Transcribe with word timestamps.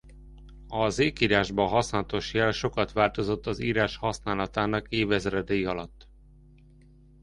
Az 0.67 0.99
ékírásban 0.99 1.67
használatos 1.67 2.33
jel 2.33 2.51
sokat 2.51 2.91
változott 2.91 3.47
az 3.47 3.59
írás 3.59 3.95
használatának 3.97 4.85
évezredei 4.89 5.65
alatt. 5.65 6.07